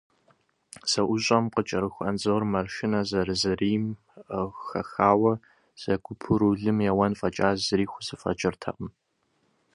[0.91, 3.85] ЗэӀущӀэм къыкӀэрыху Анзор, маршынэ зэрыхьэзэрийм
[4.65, 5.33] хэхуауэ,
[5.81, 8.89] зэгуэпу рулым еуэн фӏэкӏа зыри хузэфӀэкӀыртэкъым.